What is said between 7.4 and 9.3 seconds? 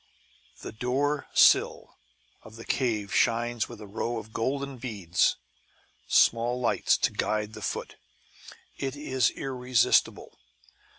the foot) it is